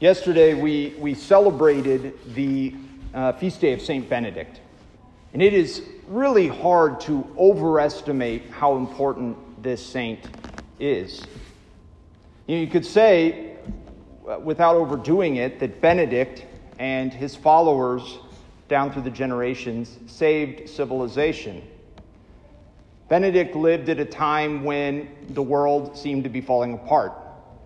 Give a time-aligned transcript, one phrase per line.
[0.00, 2.74] Yesterday, we, we celebrated the
[3.12, 4.08] uh, feast day of St.
[4.08, 4.58] Benedict.
[5.34, 10.26] And it is really hard to overestimate how important this saint
[10.78, 11.26] is.
[12.46, 13.56] You, know, you could say,
[14.26, 16.46] uh, without overdoing it, that Benedict
[16.78, 18.20] and his followers
[18.68, 21.62] down through the generations saved civilization.
[23.10, 27.12] Benedict lived at a time when the world seemed to be falling apart.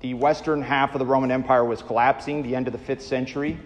[0.00, 3.58] The western half of the Roman Empire was collapsing, the end of the fifth century,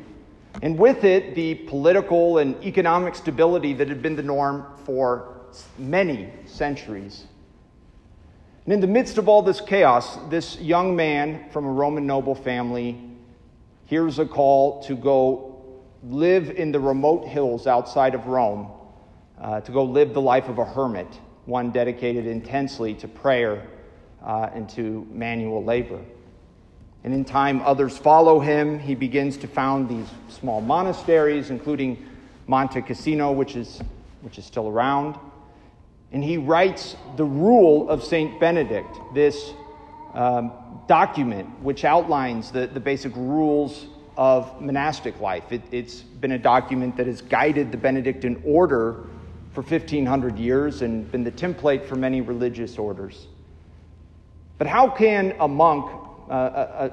[0.63, 5.41] and with it, the political and economic stability that had been the norm for
[5.79, 7.27] many centuries.
[8.65, 12.35] And in the midst of all this chaos, this young man from a Roman noble
[12.35, 13.01] family
[13.87, 18.71] hears a call to go live in the remote hills outside of Rome,
[19.41, 21.09] uh, to go live the life of a hermit
[21.45, 23.67] one dedicated intensely to prayer
[24.25, 26.01] uh, and to manual labor.
[27.05, 28.79] And in time, others follow him.
[28.79, 32.07] He begins to found these small monasteries, including
[32.47, 33.81] Monte Cassino, which is,
[34.21, 35.17] which is still around.
[36.13, 38.39] And he writes the Rule of St.
[38.39, 39.53] Benedict, this
[40.15, 40.53] um,
[40.87, 45.51] document which outlines the, the basic rules of monastic life.
[45.51, 49.07] It, it's been a document that has guided the Benedictine order
[49.53, 53.27] for 1,500 years and been the template for many religious orders.
[54.59, 55.91] But how can a monk,
[56.31, 56.93] uh, a, a,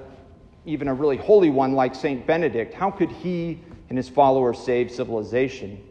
[0.66, 2.26] even a really holy one like St.
[2.26, 5.84] Benedict, how could he and his followers save civilization?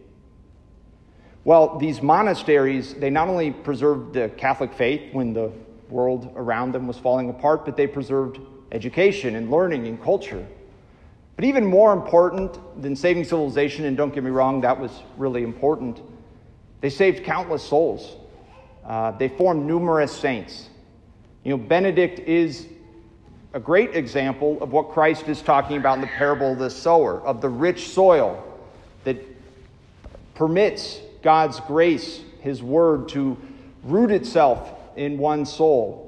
[1.45, 5.51] Well, these monasteries, they not only preserved the Catholic faith when the
[5.89, 8.39] world around them was falling apart, but they preserved
[8.73, 10.47] education and learning and culture.
[11.37, 15.43] But even more important than saving civilization, and don't get me wrong, that was really
[15.43, 16.03] important
[16.81, 18.17] they saved countless souls.
[18.85, 20.69] Uh, they formed numerous saints.
[21.45, 22.67] You know, Benedict is
[23.55, 27.21] a great example of what Christ is talking about in the parable of the sower,
[27.27, 28.45] of the rich soil
[29.05, 29.17] that
[30.35, 33.37] permits God's grace, His word, to
[33.85, 36.05] root itself in one soul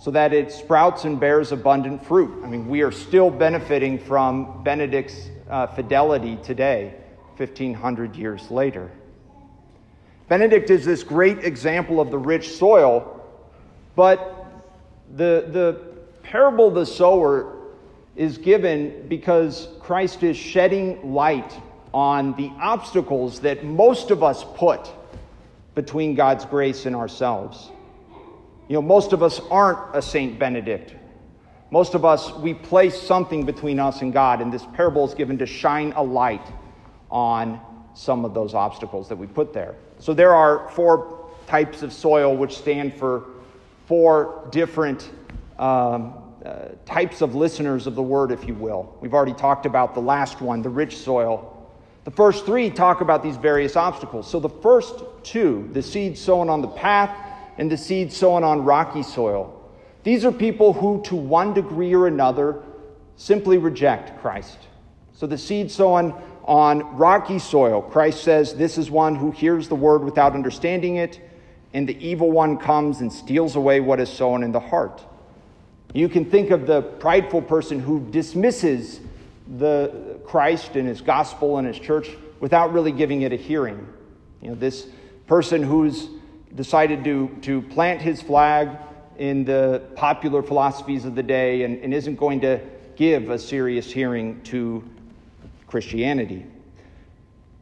[0.00, 2.44] so that it sprouts and bears abundant fruit.
[2.44, 6.94] I mean, we are still benefiting from Benedict's uh, fidelity today,
[7.38, 8.90] 1,500 years later.
[10.28, 13.24] Benedict is this great example of the rich soil,
[13.96, 14.44] but
[15.14, 15.93] the, the
[16.24, 17.56] parable of the sower
[18.16, 21.52] is given because Christ is shedding light
[21.92, 24.90] on the obstacles that most of us put
[25.74, 27.70] between God's grace and ourselves.
[28.68, 30.94] You know, most of us aren't a Saint Benedict.
[31.70, 35.38] Most of us, we place something between us and God, and this parable is given
[35.38, 36.46] to shine a light
[37.10, 37.60] on
[37.94, 39.74] some of those obstacles that we put there.
[39.98, 43.24] So there are four types of soil which stand for
[43.86, 45.10] four different
[45.58, 48.96] um, uh, types of listeners of the word, if you will.
[49.00, 51.50] We've already talked about the last one, the rich soil.
[52.04, 54.30] The first three talk about these various obstacles.
[54.30, 57.16] So the first two, the seed sown on the path
[57.56, 59.60] and the seed sown on rocky soil,
[60.02, 62.62] these are people who, to one degree or another,
[63.16, 64.58] simply reject Christ.
[65.14, 66.12] So the seed sown
[66.44, 67.80] on rocky soil.
[67.80, 71.20] Christ says, This is one who hears the word without understanding it,
[71.72, 75.02] and the evil one comes and steals away what is sown in the heart.
[75.94, 79.00] You can think of the prideful person who dismisses
[79.58, 82.10] the Christ and his gospel and his church
[82.40, 83.86] without really giving it a hearing.
[84.42, 84.88] You know, this
[85.28, 86.08] person who's
[86.56, 88.70] decided to, to plant his flag
[89.18, 92.60] in the popular philosophies of the day and, and isn't going to
[92.96, 94.82] give a serious hearing to
[95.68, 96.44] Christianity.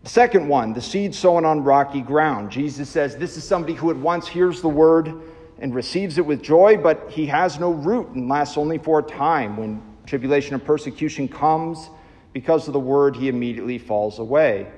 [0.05, 2.51] The second one, the seed sown on rocky ground.
[2.51, 5.23] Jesus says this is somebody who at once hears the word
[5.59, 9.03] and receives it with joy, but he has no root and lasts only for a
[9.03, 9.57] time.
[9.57, 11.89] When tribulation and persecution comes
[12.33, 14.71] because of the word, he immediately falls away.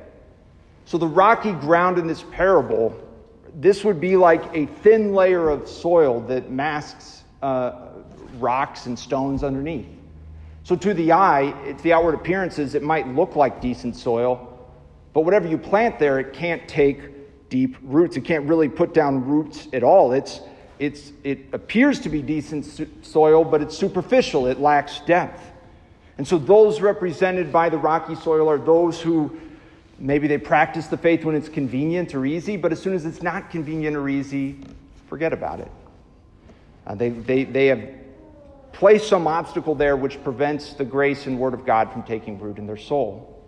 [0.85, 2.95] So the rocky ground in this parable,
[3.55, 7.89] this would be like a thin layer of soil that masks uh,
[8.39, 9.87] rocks and stones underneath.
[10.65, 14.51] So, to the eye, it's the outward appearances, it might look like decent soil,
[15.13, 18.17] but whatever you plant there, it can't take deep roots.
[18.17, 20.13] It can't really put down roots at all.
[20.13, 20.41] It's,
[20.79, 22.67] it's, it appears to be decent
[23.05, 25.43] soil, but it's superficial, it lacks depth.
[26.19, 29.41] And so, those represented by the rocky soil are those who
[29.99, 33.23] maybe they practice the faith when it's convenient or easy, but as soon as it's
[33.23, 34.57] not convenient or easy,
[35.09, 35.71] forget about it.
[36.87, 37.89] Uh, they, they, they have
[38.73, 42.59] placed some obstacle there which prevents the grace and word of God from taking root
[42.59, 43.43] in their soul.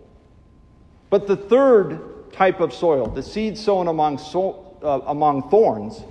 [1.09, 6.01] But the third type of soil, the seed sown among, so, uh, among thorns,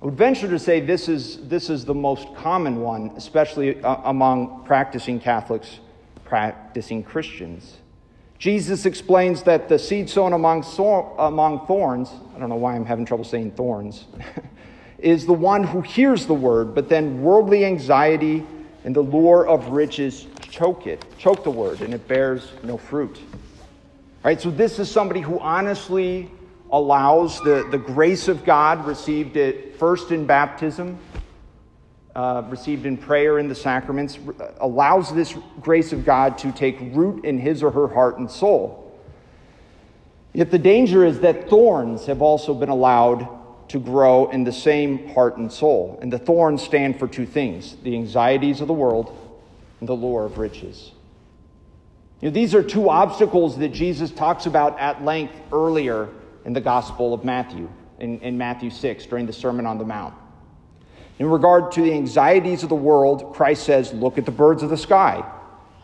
[0.00, 3.96] I would venture to say this is, this is the most common one, especially uh,
[4.04, 5.80] among practicing Catholics,
[6.24, 7.76] practicing Christians.
[8.38, 10.64] Jesus explains that the seed sown among,
[11.18, 14.06] among thorns, I don't know why I'm having trouble saying thorns,
[14.98, 18.46] is the one who hears the word, but then worldly anxiety
[18.84, 23.18] and the lure of riches choke it, choke the word, and it bears no fruit.
[23.18, 26.30] All right, so this is somebody who honestly
[26.72, 30.98] allows the, the grace of God received it first in baptism,
[32.14, 34.18] uh, received in prayer in the sacraments,
[34.58, 38.98] allows this grace of God to take root in his or her heart and soul.
[40.32, 43.28] Yet the danger is that thorns have also been allowed
[43.68, 45.98] to grow in the same heart and soul.
[46.02, 49.16] And the thorns stand for two things the anxieties of the world
[49.80, 50.92] and the lure of riches.
[52.20, 56.08] You know, these are two obstacles that Jesus talks about at length earlier
[56.44, 60.14] in the Gospel of Matthew, in, in Matthew 6, during the Sermon on the Mount.
[61.18, 64.70] In regard to the anxieties of the world, Christ says, Look at the birds of
[64.70, 65.22] the sky.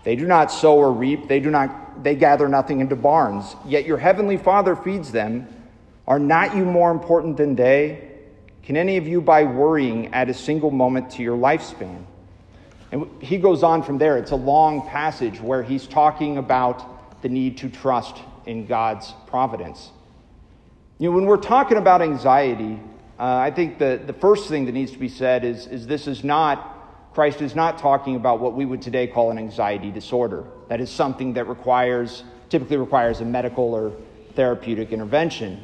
[0.03, 3.85] They do not sow or reap, they, do not, they gather nothing into barns, yet
[3.85, 5.49] your heavenly Father feeds them.
[6.07, 8.13] Are not you more important than they?
[8.63, 12.05] Can any of you, by worrying, add a single moment to your lifespan?
[12.93, 14.17] And he goes on from there.
[14.17, 18.17] It's a long passage where he's talking about the need to trust
[18.47, 19.91] in God's providence.
[20.99, 22.81] You know, when we're talking about anxiety,
[23.19, 26.07] uh, I think the, the first thing that needs to be said is, is this
[26.07, 30.45] is not, Christ is not talking about what we would today call an anxiety disorder.
[30.69, 33.93] That is something that requires, typically requires a medical or
[34.35, 35.63] therapeutic intervention.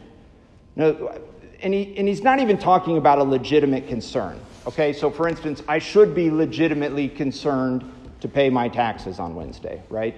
[0.77, 1.19] No,
[1.63, 4.39] and, he, and he's not even talking about a legitimate concern.
[4.67, 7.91] Okay, so for instance, I should be legitimately concerned
[8.21, 10.15] to pay my taxes on Wednesday, right?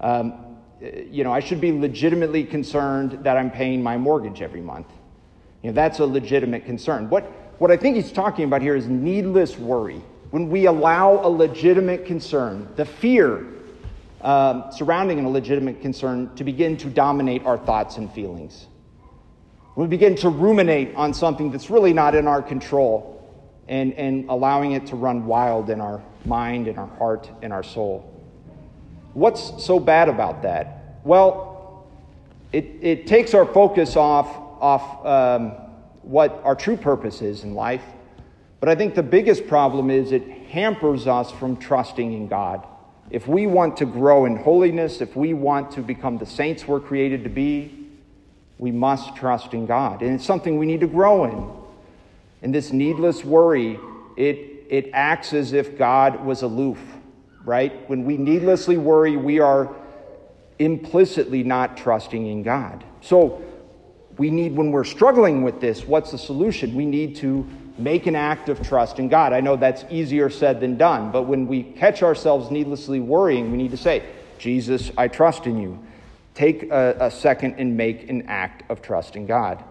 [0.00, 0.49] Um,
[0.80, 4.86] you know, I should be legitimately concerned that I'm paying my mortgage every month.
[5.62, 7.10] You know, that's a legitimate concern.
[7.10, 7.24] What,
[7.58, 10.02] what I think he's talking about here is needless worry.
[10.30, 13.46] When we allow a legitimate concern, the fear
[14.22, 18.66] um, surrounding a legitimate concern, to begin to dominate our thoughts and feelings.
[19.76, 23.16] We begin to ruminate on something that's really not in our control
[23.68, 27.62] and, and allowing it to run wild in our mind, in our heart, in our
[27.62, 28.19] soul.
[29.14, 31.00] What's so bad about that?
[31.04, 31.86] Well,
[32.52, 34.26] it, it takes our focus off,
[34.60, 35.52] off um,
[36.02, 37.84] what our true purpose is in life.
[38.60, 42.66] But I think the biggest problem is it hampers us from trusting in God.
[43.10, 46.80] If we want to grow in holiness, if we want to become the saints we're
[46.80, 47.88] created to be,
[48.58, 50.02] we must trust in God.
[50.02, 51.50] And it's something we need to grow in.
[52.42, 53.78] And this needless worry,
[54.16, 56.78] it, it acts as if God was aloof,
[57.44, 57.88] right?
[57.88, 59.74] When we needlessly worry, we are
[60.58, 62.84] implicitly not trusting in God.
[63.00, 63.42] So
[64.18, 66.74] we need, when we're struggling with this, what's the solution?
[66.74, 67.48] We need to
[67.78, 69.32] make an act of trust in God.
[69.32, 73.56] I know that's easier said than done, but when we catch ourselves needlessly worrying, we
[73.56, 74.04] need to say,
[74.38, 75.82] Jesus, I trust in you
[76.34, 79.62] take a, a second and make an act of trust in God.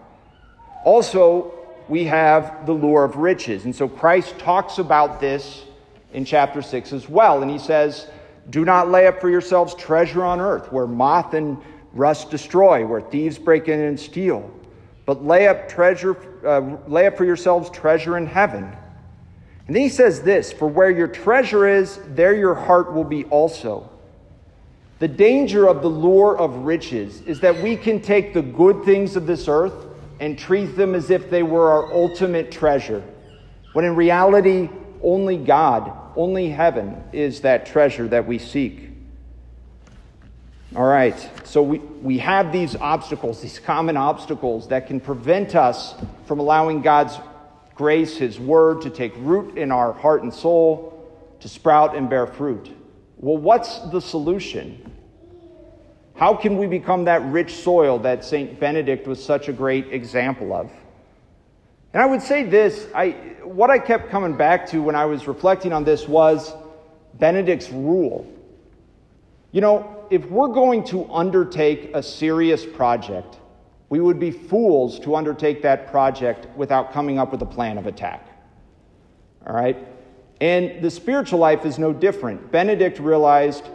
[0.84, 1.52] Also,
[1.88, 3.64] we have the lure of riches.
[3.64, 5.64] And so Christ talks about this
[6.12, 7.42] in chapter 6 as well.
[7.42, 8.08] And he says,
[8.50, 11.58] Do not lay up for yourselves treasure on earth, where moth and
[11.92, 14.50] rust destroy, where thieves break in and steal.
[15.06, 16.16] But lay up treasure,
[16.46, 18.64] uh, lay up for yourselves treasure in heaven.
[19.66, 23.24] And then he says this For where your treasure is, there your heart will be
[23.24, 23.88] also.
[24.98, 29.16] The danger of the lure of riches is that we can take the good things
[29.16, 29.86] of this earth
[30.20, 33.02] and treat them as if they were our ultimate treasure,
[33.72, 34.68] when in reality,
[35.02, 38.90] only God, only heaven is that treasure that we seek.
[40.76, 45.94] All right, so we, we have these obstacles, these common obstacles that can prevent us
[46.26, 47.18] from allowing God's
[47.74, 52.26] grace, His word, to take root in our heart and soul, to sprout and bear
[52.26, 52.70] fruit.
[53.16, 54.92] Well, what's the solution?
[56.14, 58.60] How can we become that rich soil that St.
[58.60, 60.70] Benedict was such a great example of?
[61.92, 63.10] And I would say this I,
[63.42, 66.52] what I kept coming back to when I was reflecting on this was
[67.14, 68.30] Benedict's rule.
[69.52, 73.38] You know, if we're going to undertake a serious project,
[73.88, 77.86] we would be fools to undertake that project without coming up with a plan of
[77.86, 78.28] attack.
[79.46, 79.76] All right?
[80.40, 82.52] And the spiritual life is no different.
[82.52, 83.68] Benedict realized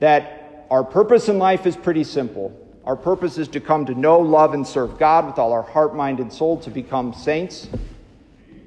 [0.00, 2.58] that our purpose in life is pretty simple.
[2.84, 5.94] Our purpose is to come to know, love, and serve God with all our heart,
[5.94, 7.68] mind, and soul to become saints.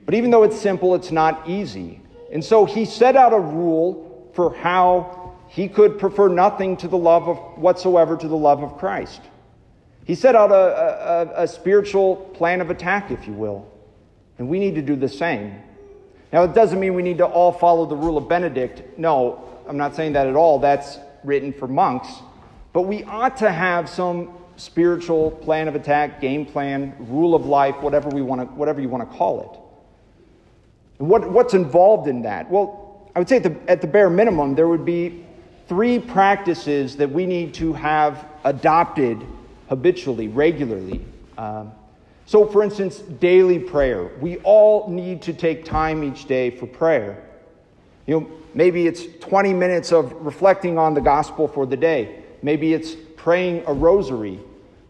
[0.05, 2.01] But even though it's simple, it's not easy.
[2.31, 6.97] And so he set out a rule for how he could prefer nothing to the
[6.97, 9.21] love of whatsoever to the love of Christ.
[10.05, 13.69] He set out a, a, a spiritual plan of attack, if you will.
[14.37, 15.61] And we need to do the same.
[16.31, 18.97] Now, it doesn't mean we need to all follow the rule of Benedict.
[18.99, 20.59] No, I'm not saying that at all.
[20.59, 22.09] That's written for monks.
[22.75, 27.77] But we ought to have some spiritual plan of attack, game plan, rule of life,
[27.77, 30.99] whatever, we want to, whatever you want to call it.
[30.99, 32.51] And what, what's involved in that?
[32.51, 35.23] Well, I would say at the, at the bare minimum, there would be
[35.69, 39.25] three practices that we need to have adopted
[39.69, 40.99] habitually, regularly.
[41.37, 41.71] Um,
[42.25, 44.11] so, for instance, daily prayer.
[44.19, 47.23] We all need to take time each day for prayer.
[48.05, 52.24] You know, maybe it's 20 minutes of reflecting on the gospel for the day.
[52.45, 54.39] Maybe it's praying a rosary.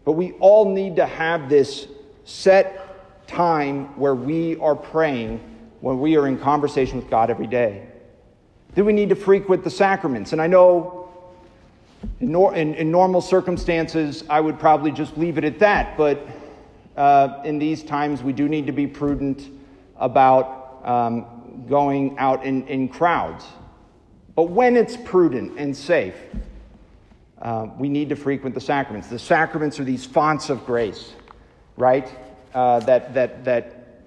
[0.04, 1.86] But we all need to have this
[2.26, 5.40] set time where we are praying
[5.80, 7.86] when we are in conversation with God every day.
[8.74, 10.34] Then we need to frequent the sacraments.
[10.34, 11.08] And I know
[12.20, 15.96] in, nor- in, in normal circumstances, I would probably just leave it at that.
[15.96, 16.28] But
[16.94, 19.48] uh, in these times, we do need to be prudent
[19.96, 23.46] about um, going out in, in crowds.
[24.34, 26.16] But when it's prudent and safe,
[27.40, 29.08] uh, we need to frequent the sacraments.
[29.08, 31.12] The sacraments are these fonts of grace,
[31.76, 32.08] right?
[32.54, 34.02] Uh, that, that, that,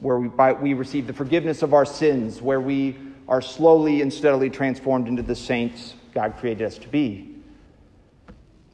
[0.00, 2.96] where we, by, we receive the forgiveness of our sins, where we
[3.28, 7.28] are slowly and steadily transformed into the saints God created us to be.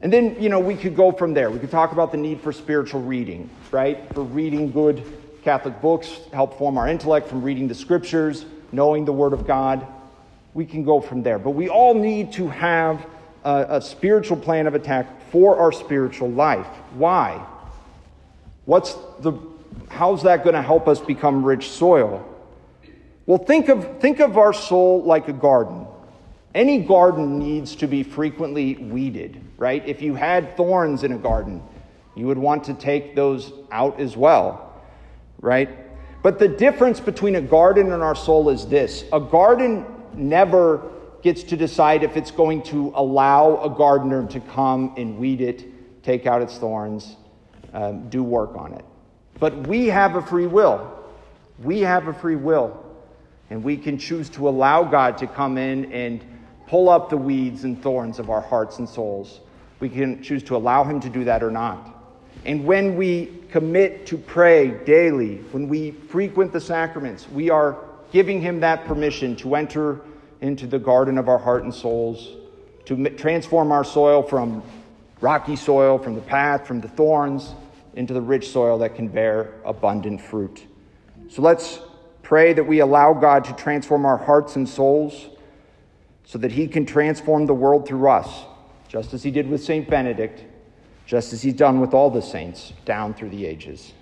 [0.01, 1.49] And then, you know, we could go from there.
[1.51, 4.11] We could talk about the need for spiritual reading, right?
[4.13, 5.03] For reading good
[5.43, 9.85] Catholic books, help form our intellect from reading the scriptures, knowing the Word of God.
[10.53, 11.37] We can go from there.
[11.37, 13.05] But we all need to have
[13.43, 16.67] a, a spiritual plan of attack for our spiritual life.
[16.93, 17.45] Why?
[18.65, 19.33] What's the,
[19.89, 22.25] how's that going to help us become rich soil?
[23.25, 25.85] Well, think of, think of our soul like a garden.
[26.55, 29.87] Any garden needs to be frequently weeded, right?
[29.87, 31.61] If you had thorns in a garden,
[32.15, 34.73] you would want to take those out as well,
[35.41, 35.69] right?
[36.23, 40.91] But the difference between a garden and our soul is this a garden never
[41.21, 46.03] gets to decide if it's going to allow a gardener to come and weed it,
[46.03, 47.17] take out its thorns,
[47.73, 48.85] um, do work on it.
[49.39, 50.95] But we have a free will.
[51.61, 52.85] We have a free will.
[53.49, 56.23] And we can choose to allow God to come in and
[56.67, 59.41] pull up the weeds and thorns of our hearts and souls.
[59.79, 61.95] We can choose to allow Him to do that or not.
[62.45, 67.77] And when we commit to pray daily, when we frequent the sacraments, we are
[68.11, 70.01] giving Him that permission to enter
[70.41, 72.35] into the garden of our heart and souls,
[72.85, 74.63] to transform our soil from
[75.21, 77.53] rocky soil, from the path, from the thorns,
[77.95, 80.65] into the rich soil that can bear abundant fruit.
[81.29, 81.79] So let's
[82.23, 85.29] pray that we allow God to transform our hearts and souls
[86.25, 88.45] so that He can transform the world through us,
[88.87, 89.89] just as He did with St.
[89.89, 90.45] Benedict,
[91.05, 93.93] just as He's done with all the saints down through the ages.